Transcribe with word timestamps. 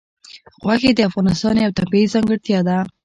غوښې 0.61 0.91
د 0.95 0.99
افغانستان 1.09 1.55
یوه 1.63 1.75
طبیعي 1.79 2.07
ځانګړتیا 2.13 2.59
ده. 2.67 2.77